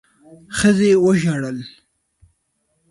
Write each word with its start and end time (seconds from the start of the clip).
ښځې 0.57 0.91
وژړل. 1.03 1.57